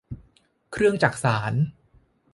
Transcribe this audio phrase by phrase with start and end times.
[0.71, 1.53] เครื่องจักสาน